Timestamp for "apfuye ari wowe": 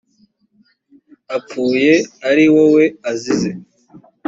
1.37-2.83